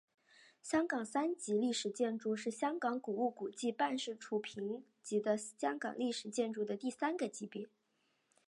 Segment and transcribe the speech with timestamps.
[0.63, 7.69] 香港三级历史建筑是香港古物古迹办事处评级的香港历史建筑的第三个级别。